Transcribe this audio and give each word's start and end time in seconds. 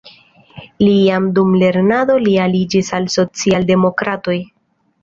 Li 0.83 0.93
jam 1.09 1.27
dum 1.35 1.53
lernado 1.65 2.17
li 2.25 2.35
aliĝis 2.47 2.93
al 3.01 3.09
socialdemokratoj. 3.19 4.43